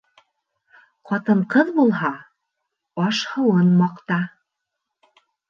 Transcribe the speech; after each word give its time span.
Ҡатын-ҡыҙ 1.11 1.69
булһа, 1.75 2.09
аш-һыуын 3.05 3.71
маҡта. 3.83 4.21